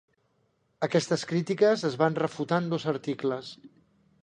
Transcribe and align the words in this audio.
Aquestes 0.87 1.25
crítiques 1.33 1.85
es 1.91 1.99
van 2.05 2.17
refutar 2.23 2.61
en 2.65 2.73
dos 2.75 2.89
articles. 2.95 3.55